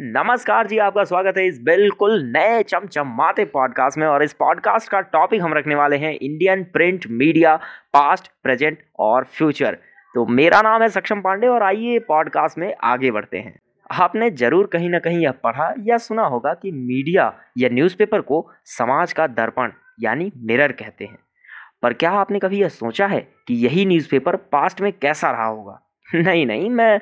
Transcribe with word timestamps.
नमस्कार 0.00 0.66
जी, 0.66 0.76
आपका 0.78 1.02
स्वागत 1.04 1.38
है 1.38 1.46
इस 1.46 1.58
बिल्कुल 1.62 2.12
नए 2.36 2.62
चमचमाते 2.62 3.44
पॉडकास्ट 3.44 3.98
में 3.98 4.06
और 4.06 4.22
इस 4.22 4.32
पॉडकास्ट 4.32 4.90
का 4.90 5.00
टॉपिक 5.00 5.42
हम 5.42 5.54
रखने 5.54 5.74
वाले 5.74 5.96
हैं 5.96 6.12
Indian 6.12 6.62
print 6.64 7.06
media 7.10 7.54
past 7.92 8.30
present 8.42 8.78
और 8.98 9.24
फ्यूचर 9.24 9.78
तो 10.14 10.26
मेरा 10.26 10.62
नाम 10.62 10.82
है 10.82 10.88
सक्षम 10.88 11.20
पांडे 11.20 11.46
और 11.46 11.62
आइए 11.62 11.98
पॉडकास्ट 11.98 12.58
में 12.58 12.72
आगे 12.84 13.10
बढ़ते 13.10 13.38
हैं। 13.38 13.58
आपने 13.90 14.30
ज़रूर 14.30 14.66
कहीं 14.66 14.90
ना 14.90 14.98
कहीं 14.98 15.18
यह 15.18 15.32
पढ़ा 15.44 15.72
या 15.80 15.98
सुना 15.98 16.26
होगा 16.26 16.54
कि 16.54 16.72
मीडिया 16.72 17.32
या 17.58 17.68
न्यूज़पेपर 17.72 18.20
को 18.20 18.46
समाज 18.68 19.12
का 19.12 19.26
दर्पण, 19.26 19.72
यानी 20.00 20.32
मिरर 20.36 20.72
कहते 20.72 21.04
हैं। 21.04 21.18
पर 21.82 21.92
क्या 21.92 22.10
आपने 22.10 22.38
कभी 22.38 22.60
यह 22.60 22.68
सोचा 22.68 23.06
है 23.06 23.20
कि 23.48 23.64
यही 23.66 23.86
न्यूज़पेपर 23.86 24.36
पास्ट 24.36 24.80
में 24.80 24.92
कैसा 24.92 25.30
रहा 25.30 25.46
होगा? 25.46 25.80
नहीं 26.14 26.46
नहीं, 26.46 26.70
मैं 26.70 27.00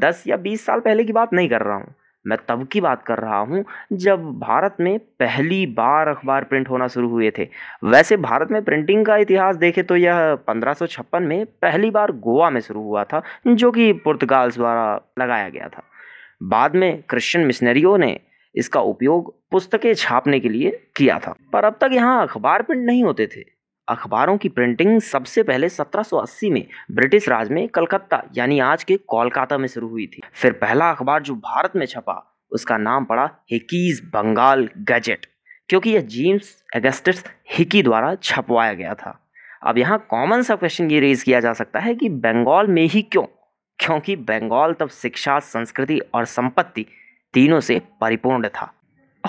दस 0.00 0.24
या 0.26 0.36
बीस 0.36 0.66
साल 0.66 0.80
पहले 0.80 1.04
की 1.04 1.12
बात 1.12 1.32
नहीं 1.32 1.48
कर 1.48 1.62
रहा 1.62 1.76
हूँ। 1.76 1.94
मैं 2.26 2.38
तब 2.48 2.66
की 2.66 2.80
बात 2.80 3.02
कर 3.02 3.18
रहा 3.18 3.38
हूँ 3.38 3.64
जब 3.92 4.24
भारत 4.38 4.76
में 4.80 4.98
पहली 4.98 5.64
बार 5.66 6.08
अखबार 6.08 6.44
प्रिंट 6.44 6.68
होना 6.68 6.88
शुरू 6.88 7.08
हुए 7.08 7.30
थे। 7.38 7.48
वैसे 7.84 8.16
भारत 8.16 8.50
में 8.50 8.62
प्रिंटिंग 8.64 9.04
का 9.06 9.16
इतिहास 9.16 9.56
देखें 9.56 9.82
तो 9.84 9.96
यह 9.96 10.34
पंद्रह 10.46 11.18
में 11.18 11.44
पहली 11.62 11.90
बार 11.90 12.12
गोवा 12.12 12.50
में 12.50 12.60
शुरू 12.60 12.82
हुआ 12.82 13.04
था, 13.04 13.22
जो 13.46 13.70
कि 13.70 13.92
पुर्तगाल 14.04 14.50
द्वारा 14.50 15.00
लगाया 15.18 15.48
गया 15.48 15.68
था। 15.68 15.82
बाद 16.42 16.74
में 16.76 17.02
क्रिश्चियन 17.02 17.46
मिशनरियों 17.46 17.98
ने 17.98 18.18
इसका 18.54 18.80
उपयोग 18.80 19.34
पुस्तकें 19.50 19.92
छापने 19.94 20.40
के 20.40 20.48
लिए 20.48 20.70
किया 20.96 21.18
था। 21.18 21.34
पर 21.52 21.64
अब 21.64 21.78
तक 21.80 21.90
यहाँ 21.92 22.22
अखबार 22.22 22.62
प्रिंट 22.62 22.84
नहीं 22.86 23.04
होते 23.04 23.26
थे। 23.26 23.55
अखबारों 23.88 24.36
की 24.36 24.48
प्रिंटिंग 24.48 25.00
सबसे 25.00 25.42
पहले 25.42 25.68
1780 25.68 26.50
में 26.50 26.66
ब्रिटिश 26.90 27.28
राज 27.28 27.50
में 27.50 27.68
कलकत्ता, 27.68 28.22
यानी 28.36 28.58
आज 28.60 28.84
के 28.84 28.96
कोलकाता 28.96 29.58
में 29.58 29.68
शुरू 29.68 29.88
हुई 29.88 30.06
थी। 30.06 30.22
फिर 30.32 30.52
पहला 30.52 30.90
अखबार 30.90 31.22
जो 31.22 31.34
भारत 31.34 31.72
में 31.76 31.86
छपा, 31.86 32.38
उसका 32.50 32.76
नाम 32.76 33.04
पड़ा 33.04 33.30
हिकीज 33.52 34.00
बंगाल 34.04 34.68
गैजेट 34.78 35.26
क्योंकि 35.68 35.90
यह 35.90 36.00
जेम्स 36.00 36.64
अगस्टस 36.74 37.24
हिकी 37.50 37.82
द्वारा 37.82 38.14
छपवाया 38.14 38.72
गया 38.72 38.94
था। 38.94 39.28
अब 39.62 39.78
यहाँ 39.78 40.06
कॉमन 40.10 40.42
सा 40.42 40.56
क्वेश्चन 40.56 40.90
ये 40.90 41.00
रेज 41.00 41.22
किया 41.22 41.40
जा 41.40 41.52
सकता 41.52 41.80
है 41.80 41.94
कि 41.94 42.08
बंगाल 42.08 42.66
में 42.66 42.84
ही 42.84 43.02
क्यों? 43.02 43.24
क्योंकि 43.78 44.16
बंगाल 44.16 44.72
तब 44.72 44.88
शिक्षा, 44.88 45.38
संस्कृति 45.38 45.98
और 46.14 46.24
संपत्ति 46.24 46.86
तीनों 47.34 47.60
से 47.60 47.82
परिपूर्ण 48.00 48.48
था। 48.48 48.72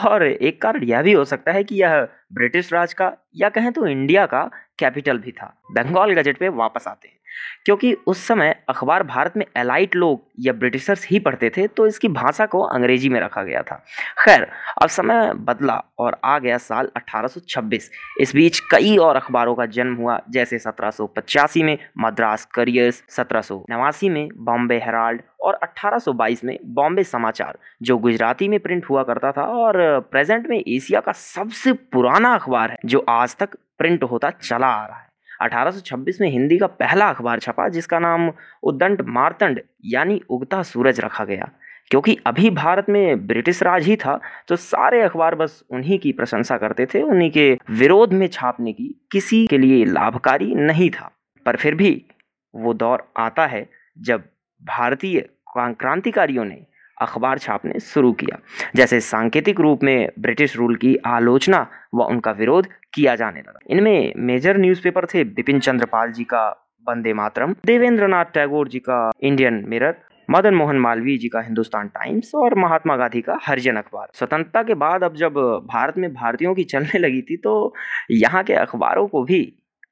और 0.06 0.24
एक 0.24 0.62
कारण 0.62 0.84
यह 0.84 1.02
भी 1.02 1.14
हो 1.14 1.26
सकता 1.26 1.52
है 1.52 1.64
कि 1.64 1.76
यह 1.76 2.08
ब्रिटिश 2.34 2.74
राज 2.74 2.94
का 2.94 3.14
या 3.36 3.50
कहें 3.50 3.72
तो 3.74 3.88
इंडिया 3.88 4.26
का 4.26 4.50
कैपिटल 4.80 5.18
भी 5.18 5.32
था। 5.32 5.62
बंगाल 5.72 6.14
गजट 6.14 6.38
पे 6.38 6.50
वापस 6.50 6.88
आते 6.88 7.08
हैं। 7.08 7.17
क्योंकि 7.66 7.94
उस 8.08 8.26
समय 8.28 8.56
अखबार 8.70 9.04
भारत 9.04 9.34
में 9.38 9.46
एलाइट 9.58 9.96
लोग 9.96 10.22
या 10.40 10.54
ब्रिटिशर्स 10.54 11.08
ही 11.08 11.20
पढ़ते 11.20 11.50
थे 11.50 11.68
तो 11.68 11.88
इसकी 11.88 12.08
भाषा 12.10 12.46
को 12.46 12.62
अंग्रेज़ी 12.62 13.10
में 13.10 13.20
रखा 13.20 13.44
गया 13.44 13.62
था। 13.62 13.76
खैर, 14.24 14.48
अब 14.82 14.90
समय 14.90 15.32
बदला 15.38 15.82
और 16.00 16.18
आ 16.24 16.38
गया 16.40 16.58
साल 16.58 16.90
1826 16.98 17.90
इस 18.22 18.36
बीच 18.36 18.60
कई 18.72 18.96
और 18.98 19.16
अखबारों 19.16 19.56
का 19.56 19.66
जन्म 19.68 19.96
हुआ, 19.96 20.20
जैसे 20.30 20.60
1785 20.60 21.64
में 21.64 21.78
मद्रास 21.98 22.46
करियर्स, 22.46 23.04
सत्रह 23.10 23.42
सौ 23.42 23.64
नवासी 23.70 24.10
में 24.10 24.28
बॉम्बे 24.36 24.78
हेराल्ड 24.78 25.22
और 25.42 25.60
1822 25.64 26.44
में 26.44 26.58
बॉम्बे 26.66 27.04
समाचार, 27.04 27.58
जो 27.82 27.98
गुजराती 27.98 28.48
में 28.48 28.60
प्रिंट 28.60 28.86
हुआ 28.86 29.04
करता 29.04 29.32
था 29.32 29.44
और 29.44 30.00
प्रेजेंट 30.12 30.48
में 30.50 30.58
एशिया 30.58 31.00
का 31.00 31.12
सबसे 31.12 31.74
पुराना 31.74 32.34
अखबार 32.36 32.72
है, 32.72 32.78
जो 32.86 33.06
आज 33.10 33.36
तक 33.36 33.58
प्रिंट 33.78 34.04
होता 34.04 34.30
चला 34.30 34.68
आ 34.68 34.86
रहा 34.86 34.98
है। 34.98 35.07
1826 35.42 36.22
में 36.22 36.30
हिंदी 36.30 36.58
का 36.58 36.68
पहला 36.68 37.10
अखबार 37.10 37.40
छपा, 37.40 37.68
जिसका 37.70 38.00
नाम 38.00 38.32
उद्दंड 38.64 39.02
मारतंड 39.08 39.62
यानी 39.86 40.22
उगता 40.30 40.62
सूरज 40.64 41.00
रखा 41.00 41.26
गया। 41.26 41.50
क्योंकि 41.92 42.18
अभी 42.28 42.50
भारत 42.50 42.86
में 42.90 43.28
ब्रिटिश 43.28 43.62
राज 43.64 43.86
ही 43.86 43.96
था 43.96 44.20
तो 44.48 44.56
सारे 44.56 45.02
अखबार 45.02 45.36
बस 45.36 45.64
उन्हीं 45.70 46.00
की 46.00 46.12
प्रशंसा 46.12 46.58
करते 46.58 46.86
थे, 46.86 47.02
उन्हीं 47.02 47.32
के 47.32 47.58
विरोध 47.70 48.14
में 48.14 48.28
छापने 48.28 48.74
की 48.74 48.88
किसी 49.12 49.46
के 49.48 49.58
लिए 49.58 49.86
लाभकारी 49.86 50.54
नहीं 50.56 50.90
था। 50.90 51.12
पर 51.46 51.56
फिर 51.56 51.76
भी 51.76 52.06
वो 52.54 52.74
दौर 52.74 53.08
आता 53.18 53.46
है 53.46 53.70
जब 54.00 54.24
भारतीय 54.62 55.20
क्रांतिकारियों 55.58 56.46
ने 56.46 56.66
अखबार 56.98 57.38
छापने 57.40 57.80
शुरू 57.82 58.12
किया। 58.14 58.40
जैसे 58.76 59.00
सांकेतिक 59.02 59.60
रूप 59.60 59.84
में 59.84 60.10
ब्रिटिश 60.20 60.56
रूल 60.58 60.76
की 60.76 60.96
आलोचना 61.08 61.66
व 61.96 62.04
उनका 62.06 62.32
विरोध 62.34 62.68
किया 62.94 63.16
जाने 63.16 63.40
लगा। 63.40 63.60
इनमें 63.70 64.14
मेजर 64.18 64.58
न्यूज़पेपर 64.58 65.06
थे 65.06 65.24
बिपिन 65.26 65.60
चंद्रपाल 65.60 66.12
जी 66.12 66.24
का 66.26 66.48
वंदे 66.88 67.14
मातरम 67.14 67.56
देवेंद्र 67.66 68.08
नाथ 68.08 68.26
टैगोर 68.34 68.68
जी 68.68 68.80
का 68.80 69.00
इंडियन 69.22 69.64
मिरर, 69.68 69.96
मदन 70.30 70.54
मोहन 70.56 70.78
मालवीय 70.80 71.18
जी 71.18 71.28
का 71.28 71.42
हिंदुस्तान 71.42 71.88
टाइम्स 71.90 72.32
और 72.36 72.56
महात्मा 72.60 72.96
गांधी 72.98 73.22
का 73.22 73.38
हरिजन 73.42 73.76
अखबार। 73.76 74.08
स्वतंत्रता 74.14 74.64
के 74.64 74.74
बाद 74.76 75.04
अब 75.04 75.16
जब 75.16 75.34
भारत 75.68 75.98
में 75.98 76.14
भारतीयों 76.14 76.54
की 76.56 76.64
चलने 76.66 77.00
लगी 77.00 77.22
थी 77.22 77.38
तो 77.38 77.74
यहाँ 78.12 78.44
के 78.44 78.54
अखबारों 78.56 79.08
को 79.08 79.24
भी 79.24 79.42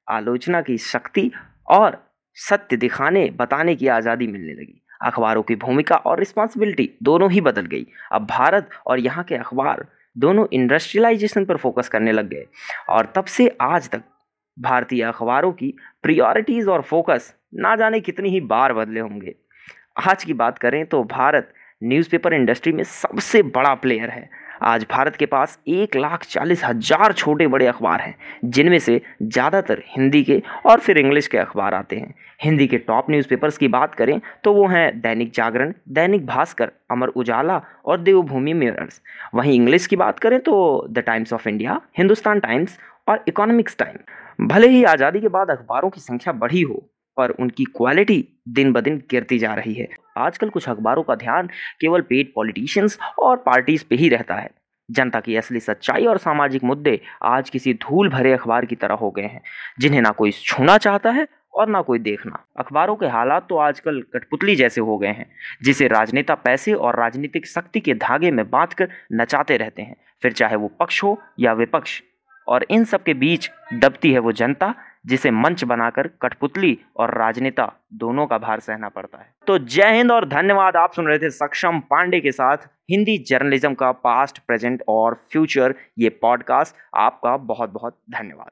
आलोचना 0.10 0.62
की 0.62 0.78
शक्ति 0.80 1.30
और 1.70 1.98
सत्य 2.38 2.78
दिखाने, 2.78 3.30
बताने 3.32 3.76
की 3.76 3.88
आज़ादी 3.90 4.28
मिलने 4.28 4.54
लगी। 4.54 4.82
अखबारों 5.02 5.44
की 5.44 5.56
भूमिका 5.56 5.96
और 5.96 6.20
रिस्पॉन्सिबिलिटी 6.20 6.90
दोनों 7.04 7.32
ही 7.32 7.42
बदल 7.42 7.66
गई। 7.66 7.86
अब 8.12 8.26
भारत 8.26 8.70
और 8.88 9.00
यहाँ 9.00 9.24
के 9.24 9.36
अखबार 9.36 9.86
दोनों 10.16 10.46
इंडस्ट्रियलाइजेशन 10.54 11.46
पर 11.46 11.58
फोकस 11.58 11.90
करने 11.90 12.12
लग 12.12 12.30
गए 12.30 12.46
और 12.90 13.12
तब 13.16 13.26
से 13.26 13.48
आज 13.62 13.90
तक 13.90 14.04
भारतीय 14.58 15.04
अखबारों 15.04 15.52
की 15.52 15.74
प्रियोरिटीज़ 16.04 16.70
और 16.70 16.82
फोकस 16.82 17.34
ना 17.56 17.76
जाने 17.76 18.00
कितनी 18.00 18.30
ही 18.30 18.40
बार 18.44 18.74
बदले 18.74 19.00
होंगे। 19.00 19.36
आज 20.08 20.24
की 20.24 20.34
बात 20.34 20.58
करें 20.58 20.86
तो 20.86 21.04
भारत 21.04 21.54
न्यूज़पेपर 21.84 22.34
इंडस्ट्री 22.34 22.74
में 22.74 22.84
सबसे 22.84 23.42
बड़ा 23.44 23.74
प्लेयर 23.76 24.10
है। 24.10 24.30
आज 24.66 24.86
भारत 24.92 25.16
के 25.16 25.26
पास 25.26 25.58
एक 25.70 25.96
लाख 25.96 26.24
चालीस 26.24 26.64
हज़ार 26.64 27.14
छोटे 27.14 27.48
बड़े 27.48 27.66
अखबार 27.68 28.02
हैं, 28.02 28.16
जिनमें 28.46 28.78
से 28.80 29.02
ज़्यादातर 29.24 29.82
हिंदी 29.88 30.24
के 30.24 30.42
और 30.66 30.80
फिर 30.80 30.98
इंग्लिश 30.98 31.28
के 31.28 31.38
अखबार 31.38 31.74
आते 31.74 31.96
हैं। 31.96 32.14
हिंदी 32.42 32.68
के 32.68 32.78
टॉप 32.80 33.10
न्यूज़पेपर्स 33.10 33.58
की 33.58 33.68
बात 33.68 33.94
करें 33.96 34.20
तो 34.44 34.54
वो 34.54 34.66
हैं 34.68 35.00
दैनिक 35.02 35.32
जागरण, 35.34 35.74
दैनिक 35.90 36.26
भास्कर, 36.26 36.72
अमर 36.92 37.08
उजाला 37.10 37.62
और 37.86 38.00
देवभूमि 38.00 38.54
मिरर्स। 38.56 39.02
वहीं 39.36 39.54
इंग्लिश 39.54 39.88
की 39.88 39.96
बात 39.96 40.20
करें 40.20 40.40
तो 40.40 40.88
the 40.90 41.00
Times 41.00 41.34
of 41.34 41.48
India, 41.50 41.80
Hindustan 41.98 42.40
Times 42.40 42.78
और 43.08 43.24
इकोनॉमिक्स 43.28 43.78
टाइम। 43.78 44.48
भले 44.48 44.68
ही 44.68 44.84
आज़ादी 44.86 45.22
के 45.22 45.28
बाद 45.30 45.50
अखबारों 45.52 45.90
की 45.90 46.02
संख्या 46.02 46.34
बढ़ी 46.36 46.62
हो 46.62 46.84
पर 47.18 47.30
उनकी 47.30 47.64
क्वालिटी 47.64 48.24
दिन 48.50 48.74
ब 48.74 48.82
दिन 48.82 48.98
गिरती 49.12 49.40
जा 49.40 49.54
रही 49.54 49.74
है। 49.74 49.88
आजकल 50.18 50.50
कुछ 50.50 50.70
अखबारों 50.70 51.04
का 51.04 51.16
ध्यान 51.16 51.48
केवल 51.82 52.02
पेड 52.02 52.32
पॉलिटिशियंस 52.36 52.98
और 53.20 53.38
पार्टीज़ 53.38 53.84
पे 53.90 53.96
ही 53.96 54.10
रहता 54.10 54.36
है। 54.36 54.50
जनता 54.90 55.20
की 55.20 55.36
असली 55.36 55.60
सच्चाई 55.60 56.06
और 56.06 56.18
सामाजिक 56.18 56.64
मुद्दे 56.64 57.00
आज 57.24 57.50
किसी 57.50 57.74
धूल 57.74 58.10
भरे 58.10 58.34
अखबार 58.34 58.66
की 58.66 58.76
तरह 58.76 58.96
हो 58.96 59.12
गए 59.12 59.22
हैं, 59.22 59.42
जिन्हें 59.80 60.02
ना 60.02 60.12
कोई 60.12 60.32
छूना 60.32 60.78
चाहता 60.78 61.12
है 61.12 61.28
और 61.54 61.70
ना 61.70 61.82
कोई 61.82 62.00
देखना। 62.00 62.44
अखबारों 62.60 62.96
के 62.96 63.06
हालात 63.06 63.48
तो 63.50 63.58
आजकल 63.58 64.02
कठपुतली 64.14 64.56
जैसे 64.56 64.82
हो 64.82 64.98
गए 64.98 65.08
हैं, 65.08 65.26
जिसे 65.64 65.88
राजनेता 65.88 66.36
पैसे 66.36 66.74
और 66.74 67.00
राजनीतिक 67.00 67.48
शक्ति 67.48 67.80
के 67.80 67.94
धागे 67.94 68.32
में 68.32 68.50
बाँध 68.50 68.74
कर 68.74 68.90
नचाते 69.14 69.58
रहते 69.58 69.82
हैं, 69.82 69.96
फिर 70.22 70.32
चाहे 70.32 70.56
वो 70.56 70.68
पक्ष 70.80 71.04
हो 71.04 71.18
या 71.40 71.54
विपक्ष। 71.54 72.02
और 72.48 72.66
इन 72.70 72.84
सब 72.84 73.04
के 73.04 73.14
बीच 73.14 73.50
दबती 73.74 74.14
है 74.14 74.20
वो 74.20 74.32
जनता, 74.32 74.74
जिसे 75.06 75.32
मंच 75.32 75.64
बनाकर 75.64 76.08
कठपुतली 76.22 76.78
और 76.98 77.18
राजनेता 77.18 77.72
दोनों 77.94 78.28
का 78.28 78.38
भार 78.38 78.60
सहना 78.60 78.90
पड़ता 78.90 79.18
है। 79.18 79.34
तो 79.48 79.58
जय 79.58 79.96
हिंद 79.96 80.12
और 80.12 80.28
धन्यवाद। 80.30 80.76
आप 80.76 80.94
सुन 80.94 81.08
रहे 81.08 81.18
थे 81.18 81.30
सक्षम 81.30 81.80
पांडे 81.80 82.20
के 82.20 82.32
साथ 82.32 82.58
हिंदी 82.90 83.18
जर्नलिज्म 83.18 83.74
का 83.74 83.92
पास्ट, 83.92 84.40
प्रेजेंट 84.40 84.84
और 84.88 85.14
फ्यूचर 85.32 85.76
ये 86.00 86.10
पॉडकास्ट। 86.10 86.76
आपका 86.96 87.38
बहुत 87.38 87.70
बहुत 87.70 88.00
धन्यवाद। 88.12 88.50